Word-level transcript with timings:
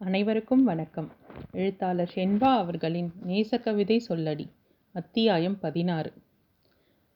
அனைவருக்கும் 0.00 0.64
வணக்கம். 0.64 1.12
எழுத்தாளர் 1.52 2.12
ஷென்பா 2.14 2.56
அவர்களின் 2.56 3.12
நேசக்கவிதை 3.26 4.00
சொல்லடி 4.08 4.48
அத்தியாயம் 4.92 5.58
பதினாறு. 5.58 6.12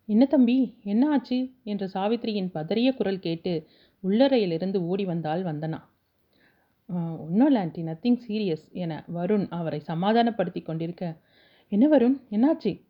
என்ன 0.06 0.24
தம்பி 0.24 0.78
என்ன 0.82 1.10
ஆச்சு? 1.10 1.50
என்று 1.64 1.90
சாவித்திரியின் 1.94 2.50
பதறிய 2.54 2.94
குரல் 2.94 3.18
கேட்டு 3.18 3.66
உள்ளறையிலிருந்து 4.04 4.76
ஓடி 4.76 5.04
வந்தால் 5.04 5.44
வந்தனா. 5.44 5.80
ஒன்றும் 7.18 7.46
இல்லை 7.46 7.60
ஆண்டி 7.60 7.82
நத்திங் 7.82 8.18
சீரியஸ் 8.28 8.72
என 8.72 9.04
வருண் 9.14 9.46
அவரை 9.50 9.80
சமாதானப்படுத்தி 9.80 10.60
கொண்டிருக்க 10.60 11.16
என்ன 11.68 11.98
வருண் 11.98 12.18
என்னாச்சு? 12.30 12.82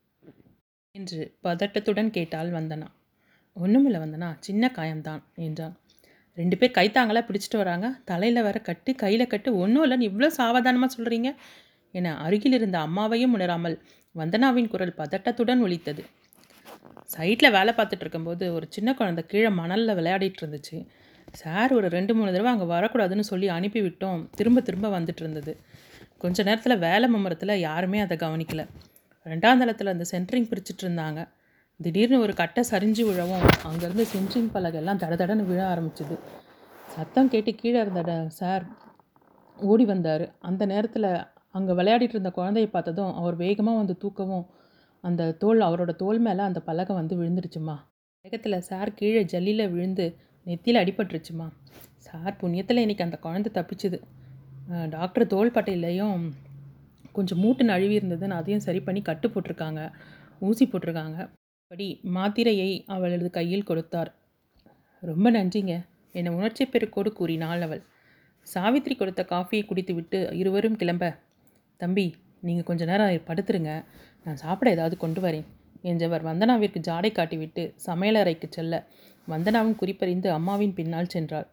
என்று 0.90 1.36
பதட்டத்துடன் 1.42 2.10
கேட்டால் 2.10 2.52
வந்தனா. 2.52 2.86
ஒன்றுமில்லை 3.54 4.00
வந்தனா 4.00 4.36
சின்ன 4.38 4.72
காயம்தான் 4.74 5.22
என்றான். 5.34 5.76
ரெண்டு 6.38 6.56
பேர் 6.58 6.76
கைத்தாங்களாக 6.78 7.24
பிடிச்சிட்டு 7.28 7.58
வராங்க. 7.62 7.86
தலையில் 8.10 8.42
வர 8.48 8.58
கட்டு 8.68 8.90
கையில் 8.94 9.30
கட்டு. 9.32 9.50
ஒன்றும் 9.62 9.84
இல்லைன்னு 9.86 10.08
இவ்வளோ 10.10 10.28
சாவதானமாக 10.38 10.90
சொல்கிறீங்க 10.96 11.30
என 11.98 12.14
அருகில் 12.24 12.56
இருந்த 12.58 12.78
அம்மாவையும் 12.86 13.34
உணராமல் 13.36 13.76
வந்தனாவின் 14.14 14.68
குரல் 14.68 14.98
பதட்டத்துடன் 15.00 15.62
ஒலித்தது. 15.66 16.02
சைட்டில் 17.14 17.54
வேலை 17.56 17.72
பார்த்துட்டு 17.74 18.04
இருக்கும்போது 18.04 18.44
ஒரு 18.56 18.66
சின்ன 18.70 18.90
குழந்தை 18.94 19.22
கீழே 19.26 19.50
மணலில் 19.60 19.96
விளையாடிட்டு 19.98 20.42
இருந்துச்சு. 20.42 20.76
சார் 21.40 21.72
ஒரு 21.72 21.88
ரெண்டு 21.88 22.12
மூணு 22.14 22.30
தடவை 22.32 22.50
அங்கே 22.52 22.66
வரக்கூடாதுன்னு 22.74 23.24
சொல்லி 23.30 23.48
அனுப்பிவிட்டோம் 23.48 24.20
திரும்ப 24.38 24.60
திரும்ப 24.60 24.88
வந்துட்டு 24.98 25.22
இருந்தது. 25.24 25.52
கொஞ்ச 26.18 26.42
நேரத்தில் 26.42 26.82
வேலை 26.86 27.08
மும்முரத்தில் 27.08 27.54
யாருமே 27.58 27.98
அதை 28.00 28.16
கவனிக்கல. 28.16 28.62
ரெண்டாம் 29.26 29.60
தளத்தில் 29.62 29.92
அந்த 29.94 30.04
சென்ட்ரிங் 30.12 30.48
பிரிச்சுட்டு 30.50 30.84
இருந்தாங்க. 30.86 31.20
திடீர்னு 31.82 32.20
ஒரு 32.20 32.34
கட்டை 32.34 32.64
சரிஞ்சு 32.70 33.04
விழவும் 33.04 33.40
அங்கேருந்து 33.40 34.04
சென்ட்ரிங் 34.16 34.48
பலகெல்லாம் 34.54 34.96
தட 34.96 35.14
தடன்னு 35.14 35.46
விழ 35.46 35.74
ஆரம்பிச்சுது. 35.74 36.18
சத்தம் 36.86 37.28
கேட்டு 37.28 37.54
கீழே 37.54 37.80
இருந்த 37.80 38.02
ட- 38.02 38.26
சார் 38.26 38.64
ஓடி 39.56 39.84
வந்தார். 39.84 40.34
அந்த 40.38 40.66
நேரத்தில் 40.66 41.16
அங்கே 41.50 41.72
விளையாடிட்டு 41.72 42.00
இருந்த 42.00 42.32
குழந்தைய 42.36 42.66
பார்த்ததும் 42.66 43.14
அவர் 43.14 43.36
வேகமாக 43.36 43.76
வந்து 43.76 43.96
தூக்கவும் 44.02 44.46
அந்த 45.00 45.32
தோல் 45.32 45.60
அவரோட 45.60 45.94
தோல் 45.94 46.18
மேலே 46.18 46.38
அந்த 46.38 46.60
பலகை 46.60 46.96
வந்து 46.96 47.16
விழுந்துருச்சுமா. 47.16 47.76
வேகத்தில் 48.22 48.60
சார் 48.60 48.94
கீழே 48.94 49.22
ஜல்லியில் 49.22 49.70
விழுந்து 49.70 50.16
நெத்தியில் 50.46 50.78
அடிபட்டுருச்சுமா. 50.84 51.48
சார் 51.96 52.36
புண்ணியத்தில் 52.40 52.76
இன்றைக்கி 52.76 53.02
அந்த 53.02 53.16
குழந்தை 53.16 53.62
தப்பிச்சுது. 53.62 54.02
டாக்டர் 54.88 55.26
தோல் 55.26 55.50
பட்டையிலையும் 55.50 56.32
கொஞ்சம் 57.12 57.38
மூட்டு 57.38 57.64
நழுவி 57.64 57.98
இருந்ததுன்னு 57.98 58.30
அதையும் 58.30 58.62
சரி 58.62 58.80
பண்ணி 58.80 59.02
கட்டு 59.02 59.28
போட்டிருக்காங்க 59.28 59.92
ஊசி 60.40 60.66
போட்டிருக்காங்க. 60.66 61.30
படி 61.70 62.00
மாத்திரையை 62.14 62.70
அவளது 62.86 63.30
கையில் 63.30 63.62
கொடுத்தார். 63.62 64.08
ரொம்ப 65.02 65.30
நன்றிங்க. 65.30 65.74
என 66.12 66.32
உணர்ச்சி 66.32 66.64
பெருக்கோடு 66.64 67.10
கூறினாள் 67.12 67.62
அவள். 67.62 67.82
சாவித்திரி 68.46 68.94
கொடுத்த 68.96 69.22
காஃபியை 69.30 69.64
குடித்துவிட்டு 69.66 70.18
இருவரும் 70.32 70.76
கிளம்ப. 70.76 71.18
தம்பி 71.76 72.14
நீங்கள் 72.40 72.64
கொஞ்ச 72.64 72.84
நேரம் 72.84 73.12
படுத்துருங்க. 73.28 73.84
நான் 74.24 74.36
சாப்பிட 74.36 74.70
ஏதாவது 74.70 74.96
கொண்டு 74.96 75.20
வரேன் 75.20 75.46
என்றவர் 75.82 76.24
வந்தனாவிற்கு 76.24 76.80
ஜாடை 76.88 77.12
காட்டிவிட்டு 77.18 77.62
சமையலறைக்கு 77.86 78.48
செல்ல 78.48 78.82
வந்தனாவும் 79.28 79.78
குறிப்பறிந்து 79.82 80.30
அம்மாவின் 80.32 80.74
பின்னால் 80.74 81.12
சென்றாள். 81.14 81.46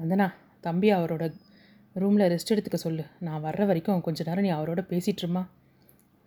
வந்தனா 0.00 0.32
தம்பி 0.60 0.90
அவரோட 0.92 1.34
ரூமில் 1.94 2.28
ரெஸ்ட் 2.34 2.54
எடுத்துக்க 2.54 2.74
சொல்லு. 2.74 3.04
நான் 3.20 3.44
வர்ற 3.44 3.66
வரைக்கும் 3.66 4.00
கொஞ்ச 4.00 4.24
நேரம் 4.26 4.44
நீ 4.44 4.52
அவரோட 4.52 4.80
பேசிட்டுருமா 4.92 5.44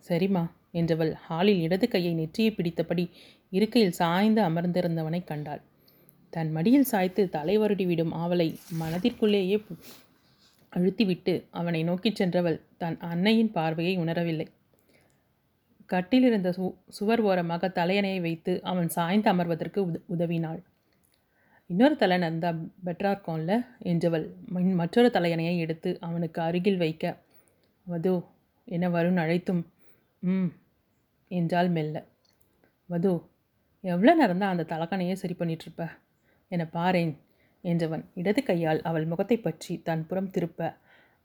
சரிம்மா. 0.08 0.44
என்றவள் 0.74 1.12
ஹாலில் 1.26 1.62
இடது 1.62 1.86
கையை 1.88 2.12
நெற்றியை 2.14 2.50
பிடித்தபடி 2.56 3.04
இருக்கையில் 3.52 3.98
சாய்ந்து 4.00 4.40
அமர்ந்திருந்தவனை 4.42 5.20
கண்டாள். 5.24 5.62
தன் 6.32 6.50
மடியில் 6.52 6.88
சாய்த்து 6.90 7.22
தலை 7.28 7.54
வருடி 7.58 7.84
விடும் 7.86 8.12
ஆவலை 8.14 8.48
மனதிற்குள்ளேயே 8.80 9.56
அழுத்திவிட்டு 10.72 11.32
அவனை 11.50 11.80
நோக்கிச் 11.82 12.18
சென்றவள் 12.20 12.58
தன் 12.76 12.96
அன்னையின் 13.02 13.52
பார்வையை 13.52 13.94
உணரவில்லை. 13.98 14.46
கட்டிலிருந்த 15.90 16.48
சு 16.56 16.66
சுவர் 16.88 17.20
ஓரமாக 17.20 17.68
தலையணையை 17.78 18.20
வைத்து 18.20 18.52
அவன் 18.62 18.88
சாய்ந்து 18.88 19.28
அமர்வதற்கு 19.32 19.80
உத 19.88 19.96
உதவினாள். 20.14 20.60
இன்னொரு 21.70 21.96
தலையணை 21.96 22.28
இருந்தால் 22.28 22.60
பெட்டராக 22.84 23.14
இருக்கும்ல 23.14 23.54
என்றவள் 23.90 24.24
மின் 24.54 24.72
மற்றொரு 24.74 25.08
தலையணையை 25.08 25.56
எடுத்து 25.58 25.90
அவனுக்கு 26.00 26.38
அருகில் 26.42 26.80
வைக்க 26.84 27.04
வதோ 27.86 28.14
என 28.68 28.88
வருண் 28.88 29.20
அழைத்தும் 29.24 29.62
ம். 30.22 30.48
என்றால் 31.30 31.68
மெல்ல. 31.68 31.96
வது 32.88 33.10
எவ்வளோ 33.84 34.12
நேரம் 34.14 34.38
தான் 34.38 34.50
அந்த 34.50 34.66
தலக்கணையை 34.70 35.12
சரி 35.12 35.34
பண்ணிகிட்ருப்ப 35.34 35.82
என 36.50 36.64
பாரேன் 36.74 37.12
என்றவன் 37.64 38.04
இடது 38.14 38.42
கையால் 38.42 38.80
அவள் 38.82 39.06
முகத்தை 39.06 39.36
பற்றி 39.38 39.82
தன் 39.82 40.06
புறம் 40.06 40.30
திருப்ப 40.30 40.60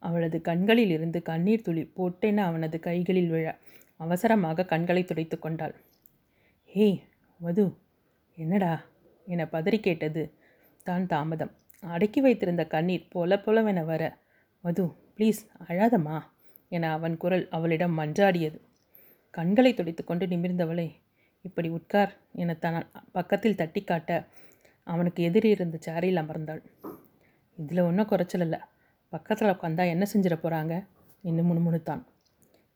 அவளது 0.03 0.41
கண்களில் 0.41 0.89
இருந்து 0.89 1.21
கண்ணீர் 1.21 1.61
துளி 1.61 1.83
போட்டேன்னு 1.97 2.41
அவனது 2.41 2.79
கைகளில் 2.79 3.29
விழ 3.29 3.45
அவசரமாக 3.99 4.65
கண்களை 4.65 5.03
துடைத்து 5.03 5.39
கொண்டாள். 5.39 5.75
ஹே 6.73 6.87
வது 7.39 7.65
என்னடா? 8.37 8.73
என 9.27 9.45
பதறி 9.45 9.79
கேட்டது 9.79 10.23
தான் 10.85 11.05
தாமதம். 11.05 11.53
அடக்கி 11.83 12.21
வைத்திருந்த 12.21 12.63
கண்ணீர் 12.67 13.09
பொல 13.13 13.37
பொலவென 13.45 13.83
வர 13.85 14.03
மது 14.63 14.83
ப்ளீஸ் 15.15 15.41
அழாதம்மா 15.67 16.17
என 16.69 16.91
அவன் 16.91 17.17
குரல் 17.17 17.45
அவளிடம் 17.49 17.97
மன்றாடியது. 17.99 18.57
கண்களை 19.37 19.71
துடைத்துக்கொண்டு 19.73 20.25
நிமிர்ந்தவளை 20.27 20.87
இப்படி 21.41 21.69
உட்கார் 21.69 22.11
என 22.41 22.53
தன் 22.53 22.77
பக்கத்தில் 23.11 23.55
தட்டி 23.55 23.81
காட்ட 23.83 24.11
அவனுக்கு 24.87 25.23
எதிரே 25.23 25.49
இருந்த 25.49 25.77
சேரில் 25.85 26.21
அமர்ந்தாள். 26.21 26.61
இதில் 27.57 27.85
ஒன்றும் 27.87 28.05
குறைச்சல் 28.05 28.41
இல்லை. 28.41 28.59
பக்கத்தில் 29.13 29.51
உட்காந்தா 29.53 29.83
என்ன 29.93 30.05
செஞ்சிட 30.13 30.35
போகிறாங்க 30.35 30.73
என்று 31.23 31.43
முணுமுணுத்தான். 31.43 32.03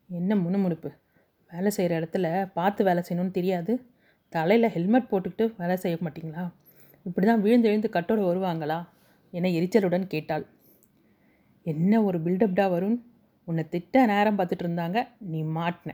என்ன 0.09 0.36
முணுமுணுப்பு? 0.36 0.90
வேலை 1.52 1.72
செய்கிற 1.72 1.94
இடத்துல 2.00 2.28
பார்த்து 2.53 2.81
வேலை 2.84 3.03
செய்யணும்னு 3.08 3.31
தெரியாது. 3.31 3.74
தலையில் 4.34 4.74
ஹெல்மெட் 4.76 5.09
போட்டுக்கிட்டு 5.12 5.46
வேலை 5.58 5.76
செய்ய 5.76 5.97
மாட்டிங்களா? 6.02 6.44
இப்படி 7.06 7.26
தான் 7.28 7.41
விழுந்து 7.41 7.68
விழுந்து 7.70 7.90
கட்டோட 7.94 8.22
வருவாங்களா? 8.30 8.80
என 9.34 9.50
எரிச்சலுடன் 9.50 10.08
கேட்டாள். 10.08 10.46
என்ன 11.66 12.02
ஒரு 12.03 12.18
பில்டப்டாக 12.20 12.70
வரும் 12.70 12.97
உன்னை 13.47 13.64
திட்ட 13.70 14.06
நேரம் 14.06 14.38
பார்த்துட்டு 14.40 14.66
இருந்தாங்க. 14.68 15.00
நீ 15.31 15.40
மாட்டின. 15.58 15.91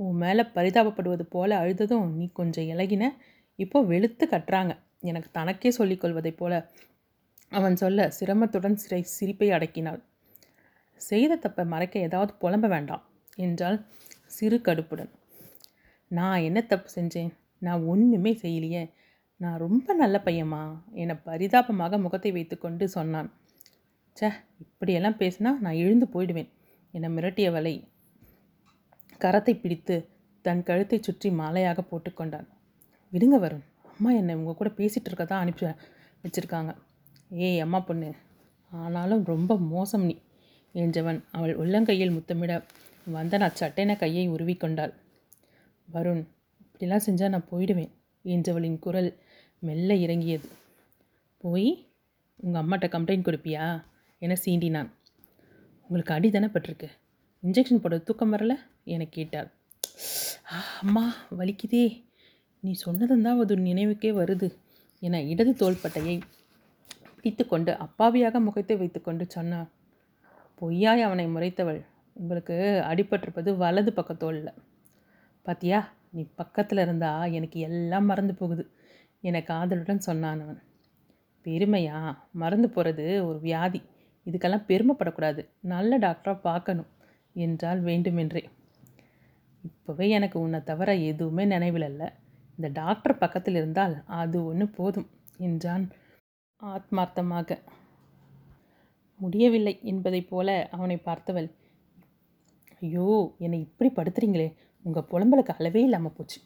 உன் 0.00 0.16
மேலே 0.16 0.42
பரிதாபப்படுவது 0.54 1.24
போல 1.28 1.56
அழுததும் 1.60 2.06
நீ 2.14 2.26
கொஞ்சம் 2.32 2.64
இலகின 2.64 3.04
இப்போ 3.58 3.78
வெளுத்து 3.82 4.24
கட்டுறாங்க. 4.26 4.72
எனக்கு 5.00 5.28
தனக்கே 5.32 5.70
சொல்லிக்கொள்வதைப் 5.78 6.36
போல 6.36 6.54
அவன் 7.52 7.76
சொல்ல 7.76 8.12
சிரமத்துடன் 8.20 8.74
சிறை 8.74 9.02
சிரிப்பை 9.02 9.48
அடக்கினாள். 9.48 10.00
செய்த 11.00 11.32
தப்பை 11.36 11.64
மறைக்க 11.66 11.98
ஏதாவது 11.98 12.32
புலம்ப 12.40 12.68
வேண்டாம் 12.68 13.04
என்றால் 13.36 13.78
சிறு 14.26 14.56
கடுப்புடன். 14.58 15.10
நான் 16.10 16.40
என்ன 16.40 16.60
தப்பு 16.62 16.88
செஞ்சேன்? 16.94 17.30
நான் 17.58 17.84
ஒன்றுமே 17.84 18.32
செய்யலையே. 18.42 18.82
நான் 19.40 19.58
ரொம்ப 19.58 19.94
நல்ல 19.94 20.16
பையம்மா 20.24 20.62
என 20.92 21.14
பரிதாபமாக 21.16 21.98
முகத்தை 21.98 22.30
வைத்துக்கொண்டு 22.32 22.84
சொன்னான். 22.88 23.28
ச்சே 24.16 24.28
இப்படியெல்லாம் 24.58 25.18
பேசினா 25.18 25.50
நான் 25.58 25.80
எழுந்து 25.84 26.06
போயிடுவேன். 26.12 26.50
என 26.94 27.08
மிரட்டியவளை 27.08 27.74
கரத்தை 29.24 29.54
பிடித்து 29.62 29.96
தன் 30.44 30.62
கழுத்தை 30.68 30.98
சுற்றி 31.06 31.28
மாலையாக 31.40 31.80
போட்டுக்கொண்டான் 31.90 32.46
விடுங்க 33.12 33.36
வரும் 33.44 33.64
அம்மா 33.92 34.10
என்னை 34.18 34.34
உங்கள் 34.40 34.58
கூட 34.58 34.68
பேசிகிட்டு 34.78 35.08
இருக்க 35.10 35.24
தான் 35.26 35.42
அனுப்பி 35.44 35.64
வச்சுருக்காங்க. 36.24 36.70
ஏய் 37.46 37.62
அம்மா 37.64 37.78
பொண்ணு 37.88 38.10
ஆனாலும் 38.72 39.22
ரொம்ப 39.32 39.52
மோசம் 39.72 40.04
நீ 40.08 40.14
என்றவன் 40.74 41.20
அவள் 41.36 41.58
உள்ளங்கையில் 41.62 42.14
முத்தமிட 42.16 42.52
வந்தனா 43.06 43.46
சட்டென 43.60 43.96
கையை 44.02 44.24
உருவிக்கொண்டாள் 44.34 44.92
வருண் 45.88 46.22
இப்படிலாம் 46.64 47.06
செஞ்சால் 47.06 47.32
நான் 47.34 47.50
போயிடுவேன் 47.52 47.92
என்றவளின் 48.24 48.78
குரல் 48.84 49.10
மெல்ல 49.62 49.94
இறங்கியது. 50.04 50.48
போய் 51.42 51.68
உங்கள் 52.40 52.62
அம்மாட்ட 52.62 52.86
கம்ப்ளைண்ட் 52.94 53.26
கொடுப்பியா? 53.26 53.64
என 54.22 54.36
சீண்டினான். 54.44 54.90
உங்களுக்கு 55.90 56.14
அடி 56.16 56.28
தானே 56.30 56.48
பட்டிருக்கு 56.54 56.88
இன்ஜெக்ஷன் 57.42 57.82
போட 57.84 57.98
தூக்கம் 58.08 58.32
வரல? 58.34 58.54
என 58.94 59.06
கேட்டாள். 59.16 59.48
அம்மா 60.82 61.04
வலிக்குதே. 61.38 61.84
நீ 62.64 62.70
சொன்னதுந்தான் 62.84 63.40
அது 63.42 63.54
நினைவுக்கே 63.68 64.10
வருது 64.12 64.48
என 65.02 65.20
இடது 65.32 65.52
தோள்பட்டையை 65.60 66.16
பிடித்துக்கொண்டு 67.14 67.72
அப்பாவியாக 67.86 68.40
முகத்தை 68.40 68.76
வைத்துக்கொண்டு 68.76 69.24
சொன்னான் 69.28 69.68
பொய்யாய் 70.60 71.06
அவனை 71.06 71.24
முறைத்தவள். 71.34 71.80
உங்களுக்கு 72.16 72.56
அடிபட்டிருப்பது 72.90 73.50
வலது 73.56 73.90
பக்கத்தோளில் 73.96 74.58
பாத்தியா 75.46 75.80
நீ 76.12 76.22
பக்கத்தில் 76.34 76.78
இருந்தா 76.78 77.10
எனக்கு 77.38 77.58
எல்லாம் 77.68 78.08
மறந்து 78.10 78.34
போகுது 78.34 78.64
என 79.28 79.40
காதலுடன் 79.42 80.06
சொன்னான் 80.08 80.42
அவன். 80.42 80.60
பெருமையா? 81.44 81.98
மறந்து 82.32 82.68
போகிறது 82.68 83.04
ஒரு 83.28 83.38
வியாதி. 83.40 83.80
இதுக்கெல்லாம் 84.26 84.66
பெருமைப்படக்கூடாது. 84.70 85.42
நல்ல 85.72 85.98
டாக்டராக 85.98 86.40
பார்க்கணும் 86.40 86.90
என்றால் 87.36 87.80
வேண்டுமென்றே. 87.80 88.42
இப்போவே 89.64 90.06
எனக்கு 90.16 90.36
உன்னை 90.44 90.60
தவிர 90.70 90.90
எதுவுமே 91.10 91.44
நினைவில் 91.54 91.86
இல்லை. 91.90 92.08
இந்த 92.58 92.68
டாக்டர் 92.80 93.20
பக்கத்தில் 93.22 93.58
இருந்தால் 93.60 93.94
அது 94.20 94.38
ஒன்று 94.50 94.66
போதும் 94.78 95.08
என்றான் 95.48 95.84
ஆத்மார்த்தமாக. 96.62 97.58
முடியவில்லை 99.20 99.74
என்பதைப் 99.90 100.30
போல 100.30 100.48
அவனை 100.76 100.96
பார்த்தவள். 101.08 101.48
ஐயோ 102.82 103.06
என்னை 103.44 103.58
இப்படி 103.66 103.90
படுத்துறீங்களே. 103.96 104.48
உங்கள் 104.84 105.08
புலம்பலுக்கு 105.10 105.54
அளவே 105.56 105.80
இல்லாமல் 105.88 106.14
போச்சு. 106.16 106.38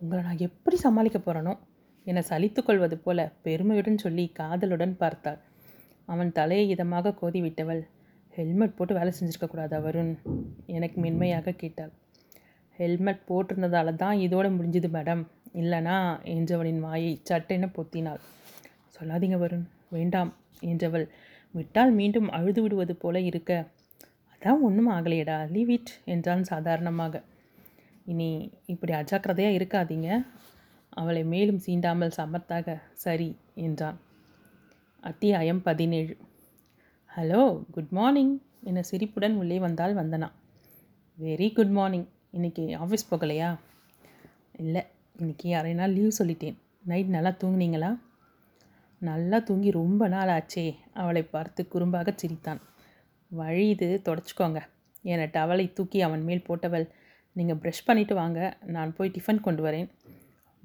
உங்களை 0.00 0.20
நான் 0.26 0.44
எப்படி 0.48 0.76
சமாளிக்க 0.84 1.18
போகிறேனோ 1.20 1.54
என்னை 2.06 2.22
சலித்து 2.28 2.60
கொள்வது 2.62 2.96
போல 3.04 3.20
பெருமையுடன் 3.46 4.02
சொல்லி 4.04 4.24
காதலுடன் 4.38 4.94
பார்த்தாள். 5.02 5.40
அவன் 6.08 6.30
தலையை 6.38 6.64
இதமாக 6.74 7.14
கோதி 7.20 7.40
விட்டவள் 7.46 7.82
ஹெல்மெட் 8.32 8.76
போட்டு 8.78 8.92
வேலை 8.98 9.12
செஞ்சுருக்கக்கூடாது 9.16 9.78
வருண் 9.86 10.12
எனக்கு 10.76 10.96
மென்மையாக 11.04 11.54
கேட்டாள். 11.62 11.92
ஹெல்மெட் 12.80 13.26
போட்டிருந்ததால 13.28 13.94
தான் 13.94 14.18
இதோடு 14.18 14.48
முடிஞ்சுது 14.48 14.88
மேடம். 14.96 15.22
இல்லைனா 15.54 15.96
என்றவனின் 16.34 16.80
வாயை 16.80 17.12
சட்டென 17.22 17.68
பொத்தினாள். 17.76 18.20
சொல்லாதீங்க 18.96 19.36
வருண். 19.36 19.66
வேண்டாம் 19.88 20.30
என்றவள் 20.60 21.06
விட்டால் 21.54 21.92
மீண்டும் 21.92 22.28
அழுது 22.28 22.60
விடுவது 22.62 22.94
போல 22.96 23.20
இருக்க. 23.20 23.52
அதான் 24.32 24.60
ஒன்றும் 24.60 24.90
ஆகலையடா. 24.90 25.38
லீவ் 25.50 25.70
இட் 25.70 25.92
என்றான் 26.04 26.44
சாதாரணமாக. 26.44 27.22
இனி 28.04 28.28
இப்படி 28.66 28.92
அஜாக்கிரதையாக 28.92 29.56
இருக்காதீங்க. 29.58 30.08
அவளை 30.92 31.22
மேலும் 31.24 31.60
சீண்டாமல் 31.66 32.16
சமர்த்தாக 32.16 32.76
சரி 33.04 33.28
என்றான். 33.66 33.98
அத்தியாயம் 35.02 35.62
பதினேழு. 35.62 36.14
ஹலோ 37.10 37.42
குட் 37.70 37.92
மார்னிங் 37.98 38.34
என 38.60 38.82
சிரிப்புடன் 38.82 39.36
உள்ளே 39.36 39.58
வந்தால் 39.58 39.94
வந்தனா. 39.96 40.28
வெரி 41.18 41.48
குட் 41.52 41.74
மார்னிங் 41.78 42.08
இன்றைக்கி 42.38 42.64
ஆஃபீஸ் 42.82 43.06
போகலையா? 43.10 43.58
இல்லை 44.58 44.82
இன்றைக்கி 45.18 45.54
அரை 45.54 45.74
நாள் 45.74 45.92
லீவ் 45.92 46.16
சொல்லிட்டேன். 46.18 46.54
நைட் 46.84 47.06
நல்லா 47.06 47.28
தூங்குனீங்களா? 47.28 47.98
நல்லா 48.98 49.38
தூங்கி 49.38 49.70
ரொம்ப 49.70 50.08
நாள் 50.08 50.28
ஆச்சே. 50.28 50.74
அவளை 50.94 51.22
பார்த்து 51.22 51.68
குறும்பாக 51.74 52.12
சிரித்தான். 52.16 52.60
வழி 53.28 53.68
இது 53.68 54.00
தொடச்சிக்கோங்க. 54.04 54.60
என 55.02 55.26
டவலை 55.26 55.72
தூக்கி 55.72 56.00
அவன் 56.00 56.22
மேல் 56.22 56.44
போட்டவள் 56.48 56.90
நீங்கள் 57.32 57.56
ப்ரஷ் 57.56 57.88
பண்ணிவிட்டு 57.88 58.14
வாங்க 58.14 58.58
நான் 58.66 58.94
போய் 58.94 59.10
டிஃபன் 59.10 59.40
கொண்டு 59.40 59.64
வரேன். 59.64 59.88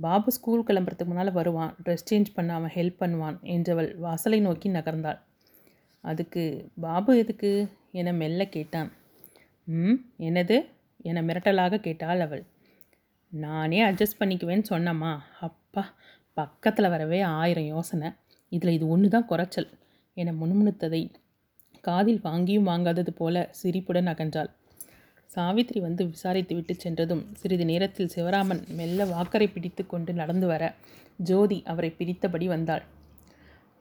பாபு 0.01 0.31
ஸ்கூல் 0.31 0.63
கிளம்புறதுக்கு 0.63 1.06
முன்னால் 1.06 1.31
வருவான். 1.31 1.75
ட்ரெஸ் 1.85 2.07
சேஞ்ச் 2.11 2.25
பண்ண 2.33 2.53
அவன் 2.53 2.71
ஹெல்ப் 2.73 3.01
பண்ணுவான் 3.01 3.38
என்றவள் 3.44 3.97
வாசலை 3.97 4.39
நோக்கி 4.39 4.69
நகர்ந்தாள். 4.69 5.19
அதுக்கு 6.01 6.69
பாபு 6.79 7.18
எதுக்கு? 7.18 7.68
என 7.91 8.13
மெல்ல 8.13 8.45
கேட்டான். 8.45 8.91
ம் 9.63 9.95
என்னது? 10.19 10.73
என 11.10 11.22
மிரட்டலாக 11.22 11.78
கேட்டாள் 11.78 12.19
அவள். 12.19 12.44
நானே 13.34 13.80
அட்ஜஸ்ட் 13.84 14.19
பண்ணிக்குவேன்னு 14.19 14.66
சொன்னம்மா. 14.69 15.12
அப்பா 15.40 15.84
பக்கத்தில் 16.38 16.90
வரவே 16.90 17.19
ஆயிரம் 17.38 17.69
யோசனை. 17.74 18.10
இதில் 18.52 18.75
இது 18.78 18.86
ஒன்று 18.88 19.07
தான் 19.10 19.25
குறைச்சல் 19.25 19.69
என 20.18 20.34
முணுமுணுத்ததை 20.34 21.02
காதில் 21.81 22.22
வாங்கியும் 22.24 22.69
வாங்காதது 22.72 23.12
போல 23.16 23.46
சிரிப்புடன் 23.52 24.12
அகன்றாள். 24.13 24.52
சாவித்ரி 25.36 25.80
வந்து 25.80 26.04
விசாரித்து 26.06 26.54
விட்டு 26.56 26.74
சென்றதும் 26.75 27.24
சிறிது 27.34 27.66
நேரத்தில் 27.66 28.12
சிவராமன் 28.16 28.62
மெல்ல 28.78 29.06
வாக்கரை 29.06 29.48
பிடித்து 29.54 29.84
கொண்டு 29.86 30.12
நடந்து 30.13 30.48
வர 30.48 30.63
ஜோதி 31.30 31.57
அவரை 31.66 31.90
பிடித்தபடி 31.98 32.46
வந்தாள். 32.46 32.84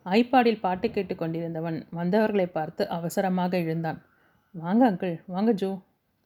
ஐபாடில் 0.06 0.60
பாட்டு 0.60 0.86
கேட்டு 0.90 1.14
கொண்டிருந்தவன் 1.14 1.78
வந்தவர்களை 1.90 2.46
பார்த்து 2.46 2.82
அவசரமாக 2.88 3.52
எழுந்தான். 3.58 4.00
வாங்க 4.54 4.82
அங்கிள். 4.90 5.14
வாங்க 5.26 5.52
ஜோ. 5.52 5.70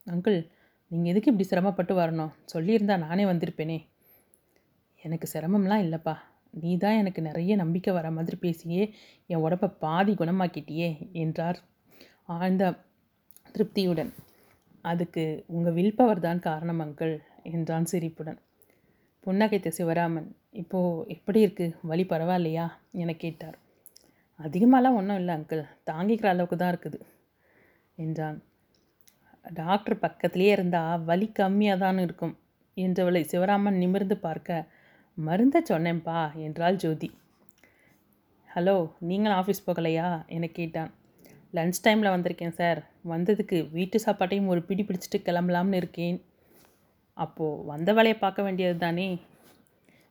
அங்கிள் 0.07 0.39
நீங்கள் 0.91 1.11
எதுக்கு 1.11 1.31
இப்படி 1.31 1.47
சிரமப்பட்டு 1.49 1.93
வரணும்? 1.95 2.31
சொல்லியிருந்தா 2.53 2.95
நானே 2.97 3.25
வந்திருப்பேனே. 3.25 3.79
எனக்கு 5.03 5.27
சிரமம்லாம் 5.33 5.83
இல்லைப்பா. 5.85 6.15
நீ 6.49 6.77
தான் 6.77 6.99
எனக்கு 7.01 7.21
நிறைய 7.21 7.55
நம்பிக்கை 7.55 7.91
வர 7.93 8.07
மாதிரி 8.11 8.35
பேசியே 8.35 8.83
என் 9.25 9.43
உடம்பை 9.45 9.69
பாதி 9.83 10.13
குணமாக்கிட்டியே 10.13 10.89
என்றார் 11.23 11.59
ஆழ்ந்த 12.25 12.63
திருப்தியுடன். 13.51 14.11
அதுக்கு 14.81 15.23
உங்கள் 15.47 15.73
வில் 15.73 15.95
பவர் 15.95 16.25
தான் 16.27 16.39
காரணம் 16.39 16.81
அங்கிள் 16.85 17.15
என்றான் 17.43 17.85
சிரிப்புடன். 17.85 18.39
புன்னகைத்த 19.23 19.69
சிவராமன் 19.77 20.27
இப்போது 20.51 21.05
எப்படி 21.15 21.39
இருக்குது 21.45 21.75
வழி 21.81 22.03
பரவாயில்லையா? 22.03 22.67
என 22.91 23.13
கேட்டார். 23.13 23.57
அதிகமாகலாம் 24.39 24.97
ஒன்றும் 24.99 25.19
இல்லை 25.21 25.33
அங்கிள் 25.37 25.63
தாங்கிக்கிற 25.91 26.27
அளவுக்கு 26.33 26.57
தான் 26.57 26.71
இருக்குது 26.73 26.99
என்றான். 27.97 28.37
டாக்டர் 29.49 29.99
பக்கத்திலே 29.99 30.51
இருந்தால் 30.51 31.03
வலி 31.03 31.31
கம்மியாக 31.39 31.77
தான் 31.77 31.99
இருக்கும். 31.99 32.37
என்றவளை 32.77 33.21
சிவராமன் 33.31 33.77
நிமிர்ந்து 33.77 34.17
பார்க்க 34.17 34.67
மருந்த 35.17 35.63
சொன்னேன்ப்பா 35.69 36.33
என்றாள் 36.35 36.75
ஜோதி. 36.75 37.09
ஹலோ 38.49 38.91
நீங்கள் 38.99 39.31
ஆஃபீஸ் 39.31 39.65
போகலையா? 39.67 40.23
என 40.27 40.47
கேட்டான். 40.47 40.91
லன்ச் 41.53 41.81
டைமில் 41.85 42.13
வந்திருக்கேன் 42.15 42.57
சார். 42.59 42.79
வந்ததுக்கு 43.05 43.69
வீட்டு 43.71 43.99
சாப்பாட்டையும் 44.05 44.47
ஒரு 44.47 44.61
பிடி 44.61 44.83
பிடிச்சிட்டு 44.83 45.19
கிளம்பலாம்னு 45.27 45.73
இருக்கேன். 45.73 46.21
அப்போது 47.13 47.65
வந்த 47.65 47.93
வேலையை 47.93 48.17
பார்க்க 48.19 48.41
வேண்டியது 48.41 48.77
தானே 48.77 49.19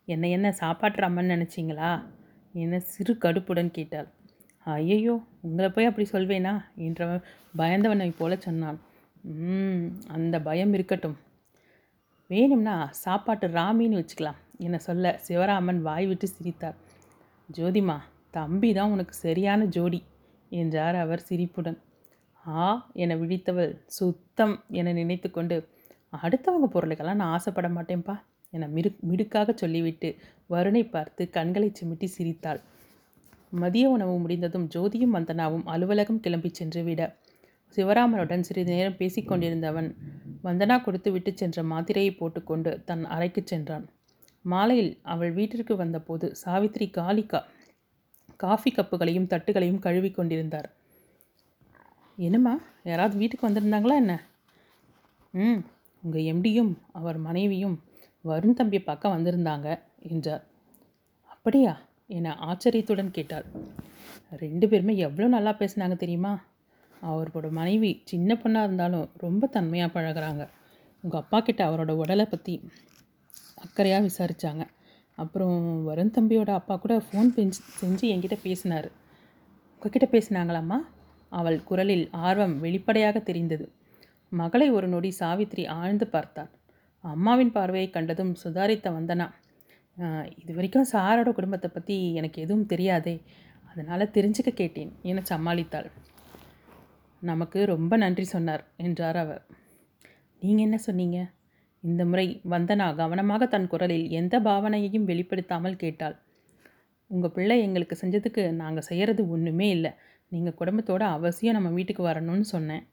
என்ன 0.04 0.28
என்ன 0.28 0.52
சாப்பாட்டு 0.52 1.02
அம்மன் 1.02 1.32
நினச்சிங்களா? 1.34 2.02
என 2.54 2.78
சிறு 2.78 3.14
கடுப்புடன் 3.14 3.70
கேட்டாள். 3.70 4.08
ஐயையோ 4.66 5.14
உங்களை 5.40 5.70
போய் 5.70 5.84
அப்படி 5.84 6.08
சொல்வேனா? 6.12 6.64
என்றவன் 6.76 7.24
பயந்தவனை 7.56 8.12
போல 8.16 8.36
சொன்னான். 8.36 8.78
அந்த 10.16 10.36
பயம் 10.48 10.72
இருக்கட்டும். 10.76 11.16
வேணும்னா 12.30 12.76
சாப்பாட்டு 13.04 13.46
ராமின்னு 13.58 13.98
வச்சுக்கலாம். 14.00 14.38
என்னை 14.66 14.78
சொல்ல 14.86 15.12
சிவராமன் 15.26 15.80
வாய் 15.88 16.06
விட்டு 16.10 16.26
சிரித்தார். 16.28 16.78
ஜோதிமா 17.48 17.96
தம்பி 18.30 18.70
தான் 18.78 18.92
உனக்கு 18.94 19.14
சரியான 19.26 19.60
ஜோடி 19.76 20.00
என்றார் 20.52 20.96
அவர் 21.04 21.26
சிரிப்புடன். 21.28 21.78
ஆ 22.44 22.64
என 23.02 23.14
விழித்தவள் 23.22 23.72
சுத்தம் 23.98 24.54
என 24.80 24.92
நினைத்து 24.98 25.28
கொண்டு 25.30 25.56
அடுத்தவங்க 26.22 26.66
பொருளுக்கெல்லாம் 26.74 27.20
நான் 27.20 27.34
ஆசைப்பட 27.36 27.68
மாட்டேன்ப்பா 27.68 28.16
என 28.52 28.68
மிடு 28.74 28.90
மிடுக்காக 29.08 29.54
சொல்லிவிட்டு 29.62 30.08
வருணை 30.50 30.82
பார்த்து 30.90 31.22
கண்களை 31.36 31.68
சிமிட்டி 31.78 32.08
சிரித்தாள். 32.16 32.60
மதிய 33.62 33.86
உணவு 33.96 34.14
முடிந்ததும் 34.22 34.68
ஜோதியும் 34.74 35.16
வந்தனாவும் 35.16 35.66
அலுவலகம் 35.74 36.22
கிளம்பி 36.24 36.50
சென்று 36.52 36.82
விட 36.88 37.02
சிவராமனுடன் 37.76 38.40
சிறிது 38.40 38.72
நேரம் 38.72 38.98
பேசிக்கொண்டிருந்தவன் 38.98 39.88
வந்தனா 40.44 40.76
கொடுத்து 40.82 41.12
விட்டு 41.12 41.30
சென்ற 41.34 41.62
மாத்திரையை 41.62 42.12
போட்டுக்கொண்டு 42.16 42.70
தன் 42.84 43.04
அறைக்கு 43.04 43.42
சென்றான். 43.44 43.84
மாலையில் 44.44 44.92
அவள் 45.02 45.32
வீட்டிற்கு 45.32 45.76
வந்தபோது 45.76 46.26
சாவித்ரி 46.44 46.86
காலிக்கா 46.90 47.40
காஃபி 48.36 48.70
கப்புகளையும் 48.70 49.30
தட்டுகளையும் 49.32 49.78
கழுவி 49.78 50.10
கொண்டிருந்தார். 50.10 50.68
என்னம்மா 52.18 52.54
யாராவது 52.84 53.16
வீட்டுக்கு 53.18 53.48
வந்திருந்தாங்களா 53.48 53.94
என்ன? 53.94 54.14
ம் 55.34 55.60
உங்கள் 56.02 56.28
எம்டியும் 56.32 56.72
அவர் 56.92 57.18
மனைவியும் 57.18 57.76
வருண் 58.24 58.54
தம்பியை 58.54 58.82
பார்க்க 58.84 59.14
வந்திருந்தாங்க 59.16 59.68
என்றார். 59.98 60.44
அப்படியா? 61.26 61.72
என 62.06 62.34
ஆச்சரியத்துடன் 62.40 63.10
கேட்டாள். 63.10 63.46
ரெண்டு 64.36 64.68
பேருமே 64.68 64.96
எவ்வளோ 64.96 65.28
நல்லா 65.28 65.52
பேசுனாங்க 65.58 65.96
தெரியுமா? 65.96 66.32
அவரோட 67.10 67.48
மனைவி 67.58 67.90
சின்ன 68.10 68.36
பொண்ணாக 68.42 68.68
இருந்தாலும் 68.68 69.06
ரொம்ப 69.24 69.48
தன்மையாக 69.56 69.90
பழகிறாங்க. 69.96 70.42
உங்கள் 71.04 71.20
அப்பா 71.22 71.38
கிட்ட 71.40 71.62
அவரோட 71.68 71.92
உடலை 72.02 72.26
பற்றி 72.26 72.54
அக்கறையாக 73.64 74.06
விசாரித்தாங்க 74.08 74.64
அப்புறம் 75.18 75.58
வருண் 75.88 76.14
தம்பியோட 76.16 76.50
அப்பா 76.60 76.74
கூட 76.82 76.94
ஃபோன் 77.06 77.30
பெஞ்சு 77.36 77.60
செஞ்சு 77.80 78.04
என்கிட்ட 78.12 78.36
பேசினார். 78.44 78.88
உங்ககிட்ட 79.74 80.06
பேசினாங்களாம்மா? 80.14 80.78
அவள் 81.32 81.58
குரலில் 81.68 82.04
ஆர்வம் 82.26 82.54
வெளிப்படையாக 82.64 83.18
தெரிந்தது. 83.28 83.66
மகளை 84.32 84.68
ஒரு 84.76 84.86
நொடி 84.94 85.10
சாவித்ரி 85.20 85.64
ஆழ்ந்து 85.78 86.06
பார்த்தாள். 86.14 86.50
அம்மாவின் 87.04 87.52
பார்வையை 87.56 87.88
கண்டதும் 87.90 88.32
சுதாரித்த 88.42 88.88
வந்தனா 88.96 89.26
இது 90.42 90.52
வரைக்கும் 90.56 90.88
சாரோட 90.92 91.28
குடும்பத்தை 91.36 91.68
பற்றி 91.70 91.94
எனக்கு 92.18 92.38
எதுவும் 92.44 92.68
தெரியாதே. 92.72 93.14
அதனால் 93.70 94.12
தெரிஞ்சுக்க 94.16 94.50
கேட்டேன் 94.60 94.92
என 95.10 95.22
சமாளித்தாள். 95.30 95.88
நமக்கு 97.22 97.64
ரொம்ப 97.64 97.96
நன்றி 97.96 98.24
சொன்னார் 98.24 98.64
என்றார் 98.76 99.16
அவர். 99.16 99.42
நீங்கள் 100.42 100.64
என்ன 100.64 100.78
சொன்னீங்க? 100.78 101.18
இந்த 101.80 102.04
முறை 102.04 102.26
வந்தனா 102.50 102.86
கவனமாக 102.94 103.46
தன் 103.46 103.68
குரலில் 103.68 104.06
எந்த 104.10 104.40
பாவனையையும் 104.40 105.08
வெளிப்படுத்தாமல் 105.10 105.76
கேட்டாள். 105.76 106.16
உங்கள் 107.10 107.34
பிள்ளை 107.36 107.56
எங்களுக்கு 107.62 107.96
செஞ்சதுக்கு 108.02 108.42
நாங்கள் 108.52 108.86
செய்கிறது 108.90 109.22
ஒன்றுமே 109.28 109.68
இல்லை. 109.70 109.92
நீங்கள் 110.28 110.58
குடும்பத்தோட 110.60 111.02
அவசியம் 111.16 111.56
நம்ம 111.58 111.70
வீட்டுக்கு 111.70 112.02
வரணும்னு 112.02 112.46
சொன்னேன். 112.54 112.86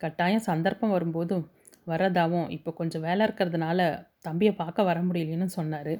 கட்டாயம் 0.00 0.46
சந்தர்ப்பம் 0.50 0.90
வரும்போதும் 0.90 1.44
வரதாவும் 1.86 2.48
இப்போ 2.50 2.70
கொஞ்சம் 2.70 3.04
வேலை 3.06 3.22
இருக்கிறதுனால 3.26 4.06
தம்பியை 4.22 4.54
பார்க்க 4.54 4.82
வர 4.82 4.98
முடியலன்னு 5.00 5.56
சொன்னார். 5.58 5.94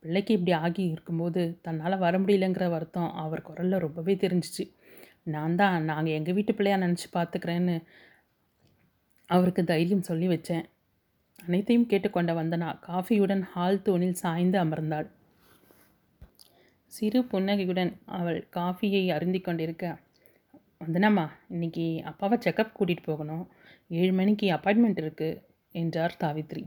பிள்ளைக்கு 0.00 0.32
இப்படி 0.36 0.52
ஆகி 0.52 0.82
இருக்கும்போது 0.92 1.58
தன்னால் 1.62 2.02
வர 2.04 2.18
முடியலங்கிற 2.18 2.66
வருத்தம் 2.70 3.10
அவர் 3.14 3.46
குரலில் 3.48 3.82
ரொம்பவே 3.86 4.14
தெரிஞ்சிச்சு. 4.14 4.64
நான் 5.26 5.56
தான் 5.56 5.84
நாங்கள் 5.84 6.12
எங்கள் 6.12 6.34
வீட்டு 6.34 6.54
பிள்ளையாக 6.54 6.82
நினச்சி 6.86 7.06
பார்த்துக்கிறேன்னு 7.12 7.74
அவருக்கு 9.28 9.64
தைரியம் 9.64 10.02
சொல்லி 10.02 10.28
வச்சேன். 10.28 10.64
அனைத்தையும் 11.38 11.88
கேட்டுக்கொண்ட 11.88 12.32
வந்தனா 12.34 12.68
காஃபியுடன் 12.86 13.42
ஹால் 13.42 13.82
தூணில் 13.82 14.20
சாய்ந்து 14.22 14.58
அமர்ந்தாள். 14.64 15.08
சிறு 16.92 17.20
புன்னகையுடன் 17.24 17.92
அவள் 18.04 18.48
காஃபியை 18.56 19.02
அருந்தி 19.12 19.40
கொண்டிருக்க 19.40 19.98
வந்தனாம்மா 20.84 21.26
இன்னைக்கு 21.48 22.02
அப்பாவை 22.04 22.38
செக்கப் 22.40 22.76
கூட்டிகிட்டு 22.78 23.04
போகணும். 23.04 23.44
ஏழு 23.90 24.12
மணிக்கு 24.12 24.46
அப்பாயின்மெண்ட் 24.50 25.00
இருக்குது 25.02 25.40
என்றார் 25.74 26.16
தாவித்ரி 26.20 26.64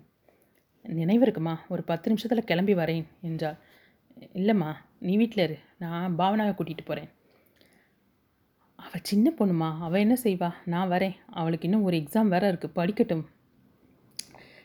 நினைவு 0.86 1.22
இருக்குமா? 1.22 1.55
ஒரு 1.67 1.83
பத்து 1.83 2.10
நிமிஷத்தில் 2.10 2.43
கிளம்பி 2.43 2.74
வரேன் 2.74 3.05
என்றாள். 3.22 3.57
இல்லைம்மா 4.33 4.72
நீ 5.00 5.13
வீட்டில் 5.17 5.43
இரு. 5.43 5.57
நான் 5.77 6.15
பாவனாவை 6.17 6.53
கூட்டிகிட்டு 6.55 6.86
போகிறேன் 6.86 7.12
சின்ன 9.03 9.31
பொண்ணுமா 9.39 9.77
அவள் 9.79 10.00
என்ன 10.00 10.17
செய்வா? 10.24 10.53
நான் 10.65 10.91
வரேன். 10.91 11.15
அவளுக்கு 11.29 11.67
இன்னும் 11.67 11.83
ஒரு 11.83 11.98
எக்ஸாம் 11.98 12.27
வேறு 12.27 12.51
இருக்குது 12.51 12.75
படிக்கட்டும். 12.75 13.24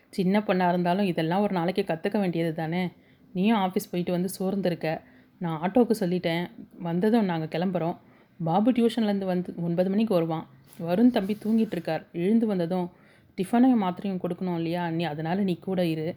சின்ன 0.09 0.39
பொண்ணாக 0.39 0.69
இருந்தாலும் 0.69 1.05
இதெல்லாம் 1.05 1.41
ஒரு 1.41 1.53
நாளைக்கு 1.53 1.83
கற்றுக்க 1.87 2.19
வேண்டியது 2.19 2.53
தானே? 2.53 2.91
நீயும் 3.33 3.57
ஆஃபீஸ் 3.57 3.89
போயிட்டு 3.91 4.11
வந்து 4.11 4.29
சோர்ந்துருக்க. 4.39 5.01
நான் 5.37 5.59
ஆட்டோவுக்கு 5.61 5.95
சொல்லிட்டேன். 5.99 6.49
வந்ததும் 6.79 7.25
நாங்கள் 7.25 7.51
கிளம்புறோம். 7.55 7.97
பாபு 8.43 8.71
டியூஷன்லேருந்து 8.71 9.25
வந்து 9.25 9.53
ஒன்பது 9.61 9.89
மணிக்கு 9.89 10.13
வருவான். 10.13 10.47
வருண் 10.81 11.09
தம்பி 11.09 11.37
தூங்கிட்டு 11.43 11.75
இருக்கார் 11.77 12.07
எழுந்து 12.13 12.47
வந்ததும் 12.47 12.89
டிஃபனையும் 13.37 13.83
மாத்திரையும் 13.83 14.21
கொடுக்கணும் 14.23 14.55
இல்லையா? 14.55 14.89
நீ 14.89 15.03
அதனால் 15.03 15.39
நீ 15.39 15.57
கூட 15.59 15.85
இரு. 15.85 16.15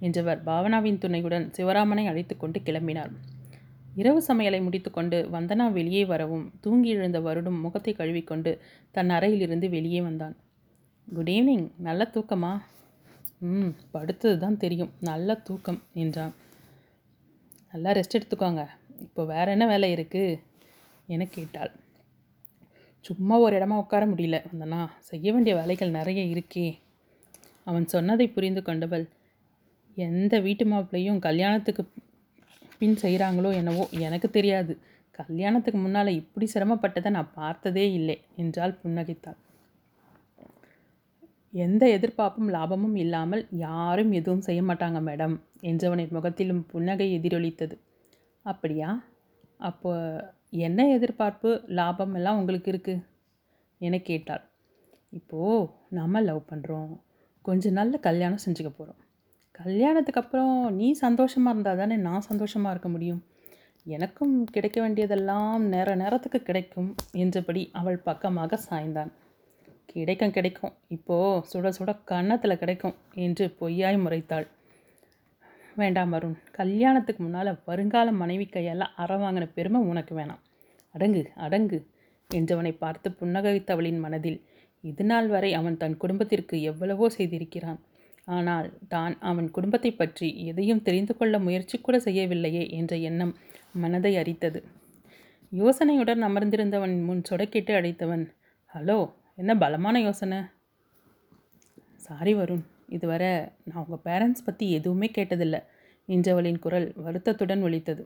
என்றவர் 0.00 0.42
பாவனாவின் 0.42 0.98
துணையுடன் 0.98 1.52
சிவராமனை 1.56 2.06
அழைத்து 2.06 2.36
கொண்டு 2.36 2.60
கிளம்பினார். 2.60 3.12
இரவு 3.94 4.20
சமையலை 4.28 4.60
முடித்துக்கொண்டு 4.62 5.18
வந்தனா 5.32 5.72
வெளியே 5.72 6.04
வரவும் 6.04 6.46
தூங்கி 6.60 6.88
எழுந்த 6.88 7.20
வருடும் 7.20 7.60
முகத்தை 7.60 7.92
கழுவிக்கொண்டு 7.94 8.52
தன் 8.90 9.10
அறையிலிருந்து 9.10 9.68
வெளியே 9.70 10.00
வந்தான். 10.00 10.34
குட் 11.08 11.28
ஈவினிங் 11.28 11.66
நல்ல 11.78 12.10
தூக்கமா? 12.14 12.52
ம் 13.50 13.72
படுத்தது 13.92 14.36
தான் 14.38 14.56
தெரியும். 14.56 14.92
நல்ல 15.00 15.34
தூக்கம் 15.34 15.80
என்றான். 15.92 16.34
நல்லா 17.72 17.92
ரெஸ்ட் 17.92 18.16
எடுத்துக்கோங்க. 18.18 18.62
இப்போ 19.00 19.24
வேற 19.24 19.46
என்ன 19.50 19.66
வேலை 19.66 19.88
இருக்குது 19.96 20.40
என 21.06 21.24
கேட்டாள். 21.24 21.72
சும்மா 23.00 23.38
ஒரு 23.38 23.54
இடமா 23.58 23.76
உட்கார 23.82 24.04
முடியல. 24.06 24.36
வந்தனா 24.50 24.80
செய்ய 25.10 25.26
வேண்டிய 25.32 25.54
வேலைகள் 25.56 25.96
நிறைய 25.98 26.20
இருக்கே. 26.34 26.66
அவன் 27.64 27.86
சொன்னதை 27.86 28.26
புரிந்து 28.28 28.62
கொண்டவள் 28.62 29.04
எந்த 29.96 30.34
வீட்டு 30.40 30.64
மாப்பிள்ளையும் 30.66 31.18
கல்யாணத்துக்கு 31.18 31.82
பின் 32.84 33.02
செய்கிறாங்களோ 33.02 33.50
என்னவோ 33.54 33.84
எனக்கு 33.98 34.28
தெரியாது. 34.30 34.72
கல்யாணத்துக்கு 35.18 35.78
முன்னால் 35.78 36.18
இப்படி 36.20 36.46
சிரமப்பட்டதை 36.54 37.10
நான் 37.10 37.34
பார்த்ததே 37.34 37.84
இல்லை 37.92 38.16
என்றால் 38.36 38.78
புன்னகைத்தாள். 38.82 39.38
எந்த 41.54 41.82
எதிர்பார்ப்பும் 41.88 42.48
லாபமும் 42.48 42.96
இல்லாமல் 42.96 43.42
யாரும் 43.58 44.12
எதுவும் 44.12 44.44
செய்ய 44.46 44.62
மாட்டாங்க 44.62 45.00
மேடம் 45.00 45.36
என்றவனின் 45.62 46.14
முகத்திலும் 46.16 46.62
புன்னகை 46.72 47.06
எதிரொலித்தது. 47.18 47.76
அப்படியா? 48.44 48.90
அப்போ 49.60 49.92
என்ன 50.66 50.88
எதிர்பார்ப்பு 50.88 51.50
லாபம் 51.78 52.14
எல்லாம் 52.14 52.40
உங்களுக்கு 52.40 52.70
இருக்குது 52.72 53.04
என 53.80 53.98
கேட்டாள். 54.10 54.44
இப்போது 55.12 55.70
நம்ம 55.90 56.20
லவ் 56.20 56.42
பண்ணுறோம் 56.50 56.92
கொஞ்ச 57.44 57.70
நாளில் 57.70 58.06
கல்யாணம் 58.08 58.44
செஞ்சுக்க 58.44 58.72
போகிறோம் 58.72 59.00
கல்யாணத்துக்கு 59.54 60.20
அப்புறம் 60.22 60.54
நீ 60.78 60.86
சந்தோஷமாக 61.02 61.52
இருந்தால் 61.54 61.80
தானே 61.80 61.96
நான் 62.06 62.26
சந்தோஷமாக 62.28 62.72
இருக்க 62.74 62.88
முடியும். 62.88 63.20
எனக்கும் 63.86 64.32
கிடைக்க 64.54 64.78
வேண்டியதெல்லாம் 64.80 65.62
நேர 65.74 65.88
நேரத்துக்கு 65.94 66.38
கிடைக்கும் 66.42 66.88
என்றபடி 67.22 67.62
அவள் 67.80 67.98
பக்கமாக 68.08 68.58
சாய்ந்தான். 68.66 69.12
கிடைக்கும் 69.92 70.34
கிடைக்கும். 70.36 70.74
இப்போது 70.88 71.44
சுட 71.50 71.72
சுட 71.78 71.90
கன்னத்தில் 72.04 72.60
கிடைக்கும் 72.62 72.96
என்று 73.26 73.46
பொய்யாய் 73.60 74.02
முறைத்தாள். 74.04 74.46
வேண்டாம் 75.76 76.12
வருண் 76.14 76.36
கல்யாணத்துக்கு 76.58 77.22
முன்னால் 77.22 77.52
வருங்கால 77.68 78.08
மனைவி 78.22 78.48
கையெல்லாம் 78.48 78.96
அற 79.02 79.16
வாங்கின 79.16 79.46
பெருமை 79.56 79.80
உனக்கு 79.92 80.12
வேணாம். 80.18 80.42
அடங்கு 80.94 81.22
அடங்கு 81.46 81.78
என்றவனை 82.30 82.72
பார்த்து 82.78 83.08
புன்னகைத்தவளின் 83.20 84.02
மனதில் 84.04 84.38
இதுநாள் 84.84 85.28
வரை 85.28 85.50
அவன் 85.54 85.80
தன் 85.82 86.00
குடும்பத்திற்கு 86.02 86.56
எவ்வளவோ 86.70 87.06
செய்திருக்கிறான். 87.16 87.80
ஆனால் 88.28 88.68
தான் 88.88 89.14
அவன் 89.30 89.48
குடும்பத்தை 89.56 89.90
பற்றி 89.92 90.28
எதையும் 90.50 90.84
தெரிந்து 90.86 91.14
கொள்ள 91.16 91.38
முயற்சி 91.46 91.76
கூட 91.78 91.96
செய்யவில்லையே 92.06 92.64
என்ற 92.78 92.94
எண்ணம் 93.08 93.34
மனதை 93.82 94.12
அரித்தது. 94.20 94.60
யோசனையுடன் 95.52 96.22
அமர்ந்திருந்தவன் 96.28 96.94
முன் 97.08 97.22
சொடக்கிட்டு 97.30 97.72
அழைத்தவன் 97.78 98.24
ஹலோ 98.74 98.98
என்ன 99.34 99.52
பலமான 99.56 99.96
யோசனை? 100.00 100.38
சாரி 102.06 102.32
வருண் 102.34 102.64
இதுவரை 102.88 103.30
நான் 103.68 103.82
உங்கள் 103.82 104.04
பேரண்ட்ஸ் 104.06 104.46
பற்றி 104.46 104.64
எதுவுமே 104.70 105.08
கேட்டதில்லை 105.16 105.60
என்றவளின் 106.08 106.62
குரல் 106.64 106.88
வருத்தத்துடன் 107.04 107.64
ஒழித்தது 107.66 108.02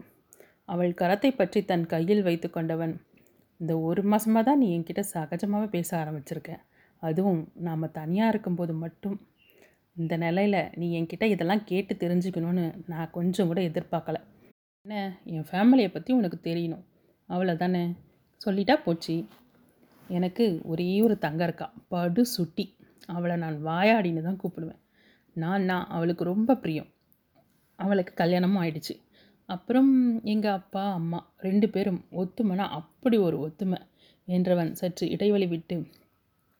அவள் 0.68 0.92
கரத்தை 1.00 1.30
பற்றி 1.32 1.60
தன் 1.64 1.87
கையில் 1.87 2.22
வைத்து 2.22 2.48
கொண்டவன் 2.50 2.94
இந்த 3.60 3.72
ஒரு 3.88 4.02
மாதமாக 4.10 4.42
தான் 4.48 4.60
நீ 4.62 4.66
என்கிட்ட 4.75 5.02
சகஜமாக 5.14 5.66
பேச 5.75 5.90
ஆரம்பிச்சிருக்க. 6.00 6.52
அதுவும் 7.02 7.40
நாம் 7.66 7.94
தனியாக 7.98 8.32
இருக்கும்போது 8.32 8.72
மட்டும். 8.82 9.16
இந்த 9.99 10.17
நிலையில் 10.17 10.71
நீ 10.75 11.00
என்கிட்ட 11.00 11.25
இதெல்லாம் 11.25 11.64
கேட்டு 11.64 11.95
தெரிஞ்சுக்கணும்னு 11.95 12.64
நான் 12.87 13.11
கொஞ்சம் 13.11 13.47
கூட 13.47 13.61
எதிர்பார்க்கல. 13.61 14.14
என்ன? 14.83 15.19
என் 15.25 15.47
ஃபேமிலியை 15.50 15.88
பற்றி 15.88 16.14
உனக்கு 16.14 16.38
தெரியணும். 16.43 16.85
அவ்வளோதானே 17.28 17.97
சொல்லிட்டா 18.47 18.83
போச்சு. 18.83 19.26
எனக்கு 20.09 20.61
ஒரே 20.64 21.02
ஒரு 21.02 21.19
தங்க 21.19 21.45
இருக்கா. 21.45 21.73
படு 21.88 22.25
சுட்டி. 22.26 22.76
அவளை 23.07 23.37
நான் 23.37 23.67
வாயாடின்னு 23.67 24.23
தான் 24.23 24.40
கூப்பிடுவேன். 24.45 24.81
நான் 25.35 25.62
நான் 25.62 25.87
அவளுக்கு 25.88 26.25
ரொம்ப 26.25 26.57
பிரியம். 26.57 26.87
அவளுக்கு 27.76 28.14
கல்யாணமும் 28.14 28.62
ஆயிடுச்சு. 28.62 28.95
அப்புறம் 29.47 30.21
எங்கள் 30.25 30.52
அப்பா 30.52 30.93
அம்மா 30.93 31.33
ரெண்டு 31.38 31.69
பேரும் 31.69 32.05
ஒத்துமைனா 32.12 32.67
அப்படி 32.81 33.17
ஒரு 33.17 33.37
ஒத்துமை 33.47 33.78
என்றவன் 34.28 34.73
சற்று 34.73 35.11
இடைவெளி 35.11 35.47
விட்டு 35.47 35.76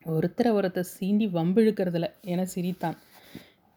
ஒருத்தரை 0.07 0.51
ஒருத்தர் 0.59 0.93
சீண்டி 1.01 1.27
வம்பிழுக்கிறதுல 1.29 2.07
என 2.21 2.45
சிரித்தான். 2.45 2.97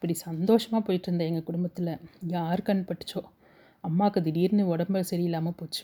இப்படி 0.02 0.14
சந்தோஷமாக 0.28 0.82
போயிட்டு 0.86 1.08
இருந்த 1.08 1.24
எங்கள் 1.30 1.46
குடும்பத்தில். 1.48 1.90
யார் 2.36 2.64
கண் 2.68 2.86
பட்டுச்சோ. 2.88 3.20
அம்மாவுக்கு 3.88 4.20
திடீர்னு 4.28 4.64
உடம்பு 4.74 5.00
சரியில்லாமல் 5.10 5.56
போச்சு. 5.60 5.84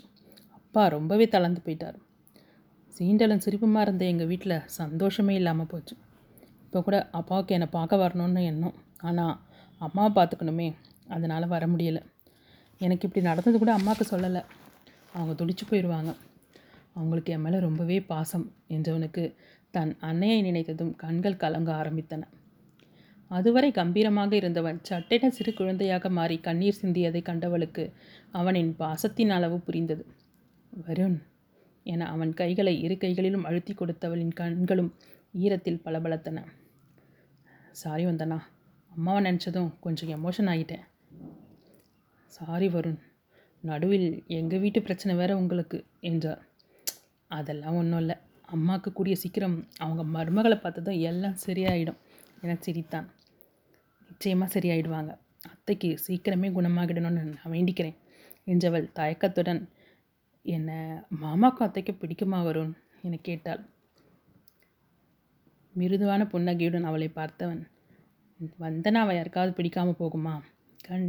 அப்பா 0.57 0.83
ரொம்பவே 0.93 1.25
தளர்ந்து 1.35 1.61
போயிட்டார். 1.65 1.97
சீண்டலும் 2.95 3.43
சிரிப்புமாக 3.45 3.83
இருந்த 3.85 4.03
எங்கள் 4.11 4.29
வீட்டில் 4.31 4.55
சந்தோஷமே 4.77 5.33
இல்லாமல் 5.41 5.69
போச்சு. 5.73 5.95
இப்போ 6.63 6.81
கூட 6.87 7.09
அப்பாவுக்கு 7.19 7.55
என்னை 7.57 7.67
பார்க்க 7.75 8.01
வரணும்னு 8.03 8.43
எண்ணம். 8.51 8.73
ஆனால் 9.09 9.35
அம்மாவை 9.81 10.09
பார்த்துக்கணுமே. 10.17 10.67
அதனால் 11.17 11.51
வர 11.53 11.67
முடியலை. 11.73 12.01
எனக்கு 12.81 13.05
இப்படி 13.09 13.23
நடந்தது 13.29 13.61
கூட 13.65 13.73
அம்மாவுக்கு 13.73 14.07
சொல்லலை. 14.13 14.43
அவங்க 15.13 15.35
துடிச்சு 15.43 15.67
போயிடுவாங்க 15.69 16.13
அவங்களுக்கு 16.95 17.35
என் 17.35 17.45
மேலே 17.45 17.59
ரொம்பவே 17.67 17.99
பாசம். 18.13 18.47
என்றவனுக்கு 18.77 19.25
தன் 19.77 19.93
அன்னையை 20.09 20.41
நினைத்ததும் 20.49 20.95
கண்கள் 21.05 21.41
கலங்க 21.45 21.71
ஆரம்பித்தன. 21.83 22.25
அதுவரை 23.31 23.69
கம்பீரமாக 23.77 24.31
இருந்தவன் 24.39 24.77
சட்டென 24.89 25.29
சிறு 25.37 25.51
குழந்தையாக 25.53 26.09
மாறி 26.17 26.35
கண்ணீர் 26.47 26.79
சிந்தியதை 26.81 27.21
கண்டவளுக்கு 27.29 27.83
அவனின் 28.31 28.71
பாசத்தின் 28.81 29.33
அளவு 29.37 29.57
புரிந்தது. 29.67 30.03
வருண் 30.85 31.17
என 31.85 32.07
அவன் 32.13 32.31
கைகளை 32.39 32.73
இரு 32.85 32.95
கைகளிலும் 32.97 33.45
அழுத்தி 33.49 33.73
கொடுத்தவளின் 33.73 34.33
கண்களும் 34.39 34.91
ஈரத்தில் 35.43 35.83
பளபளத்தன. 35.85 36.37
சாரி 37.81 38.05
வந்தனா 38.09 38.37
அம்மாவை 38.91 39.19
நினச்சதும் 39.27 39.71
கொஞ்சம் 39.85 40.11
எமோஷன் 40.17 40.49
ஆகிட்டேன் 40.53 40.85
சாரி 42.33 42.67
வருண் 42.75 42.99
நடுவில் 43.63 44.09
எங்கள் 44.37 44.61
வீட்டு 44.63 44.79
பிரச்சனை 44.87 45.13
வேற 45.19 45.31
உங்களுக்கு 45.41 45.77
என்றார். 46.09 46.41
அதெல்லாம் 47.31 47.77
ஒன்றும் 47.81 48.01
இல்லை 48.03 48.15
அம்மாவுக்கு 48.55 48.89
கூடிய 48.97 49.15
சீக்கிரம் 49.21 49.57
அவங்க 49.83 50.03
மருமகளை 50.15 50.57
பார்த்ததும் 50.59 50.99
எல்லாம் 51.09 51.37
சரியாயிடும் 51.45 52.01
என 52.43 52.55
சிரித்தான். 52.65 53.07
நிச்சயமாக 54.17 54.49
சரியாயிடுவாங்க. 54.53 55.11
அத்தைக்கு 55.47 55.89
சீக்கிரமே 56.05 56.47
குணமாகிடணும்னு 56.53 57.23
நான் 57.25 57.51
வேண்டிக்கிறேன். 57.55 57.97
என்றவள் 58.47 58.85
தயக்கத்துடன் 58.99 59.59
என்ன 60.45 60.69
மாமாக்கும் 61.21 61.65
அத்தைக்கு 61.65 61.93
பிடிக்குமா 61.93 62.39
வரும் 62.43 62.71
என 63.01 63.17
கேட்டாள். 63.27 63.61
மிருதுவான 65.75 66.21
புன்னகையுடன் 66.25 66.87
அவளை 66.89 67.09
பார்த்தவன் 67.15 67.61
வந்தனா 68.63 69.01
அவள் 69.03 69.17
யாருக்காவது 69.17 69.53
பிடிக்காமல் 69.59 69.99
போகுமா? 70.01 70.33
கண் 70.87 71.07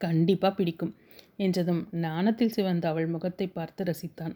கண்டிப்பாக 0.00 0.52
பிடிக்கும் 0.54 0.92
என்றதும் 1.36 1.82
நாணத்தில் 2.06 2.54
சிவந்த 2.56 2.86
அவள் 2.88 3.12
முகத்தை 3.14 3.48
பார்த்து 3.50 3.88
ரசித்தான். 3.90 4.34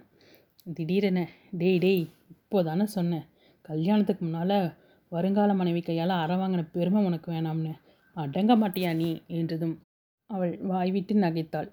திடீரென 0.77 1.19
டேய் 1.63 1.83
டேய் 1.87 2.05
இப்போதானே 2.35 2.87
சொன்னேன் 2.97 3.27
கல்யாணத்துக்கு 3.65 4.25
முன்னால் 4.25 4.59
வருங்கால 5.13 5.55
மனைவி 5.55 5.81
கையால் 5.81 6.21
அறவாங்கின 6.23 6.63
பெருமை 6.73 7.05
உனக்கு 7.05 7.29
வேணாம்னு. 7.33 7.73
அடங்க 8.17 8.53
மாட்டியா 8.57 8.91
நீ? 8.95 9.11
என்றதும் 9.27 9.77
அவள் 10.31 10.53
வாய்விட்டு 10.63 11.15
நகைத்தாள். 11.15 11.71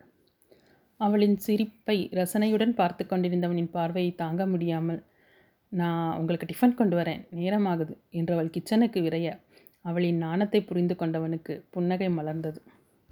அவளின் 1.00 1.38
சிரிப்பை 1.38 1.98
ரசனையுடன் 2.12 2.74
பார்த்து 2.74 3.04
கொண்டிருந்தவனின் 3.06 3.72
பார்வையை 3.72 4.16
தாங்க 4.16 4.46
முடியாமல் 4.48 5.02
நான் 5.72 6.18
உங்களுக்கு 6.18 6.46
டிஃபன் 6.46 6.74
கொண்டு 6.74 6.96
வரேன். 6.98 7.22
நேரமாகுது. 7.32 7.94
என்றவள் 8.12 8.54
கிச்சனுக்கு 8.56 9.02
விரைய 9.02 9.30
அவளின் 9.86 10.18
நாணத்தை 10.18 10.62
புரிந்து 10.62 10.96
கொண்டவனுக்கு 10.96 11.54
புன்னகை 11.70 12.10
மலர்ந்தது. 12.10 12.60